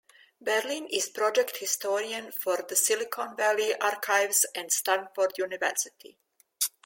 [0.41, 6.17] Berlin is Project Historian for the Silicon Valley Archives at Stanford University.